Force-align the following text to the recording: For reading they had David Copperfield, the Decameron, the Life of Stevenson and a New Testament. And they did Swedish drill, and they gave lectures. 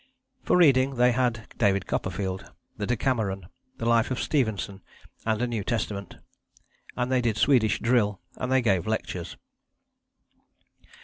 For 0.41 0.57
reading 0.57 0.95
they 0.95 1.11
had 1.11 1.53
David 1.59 1.85
Copperfield, 1.85 2.51
the 2.75 2.87
Decameron, 2.87 3.45
the 3.77 3.85
Life 3.85 4.09
of 4.09 4.19
Stevenson 4.19 4.81
and 5.27 5.39
a 5.43 5.45
New 5.45 5.63
Testament. 5.63 6.17
And 6.97 7.11
they 7.11 7.21
did 7.21 7.37
Swedish 7.37 7.79
drill, 7.79 8.19
and 8.35 8.51
they 8.51 8.63
gave 8.63 8.87
lectures. 8.87 9.37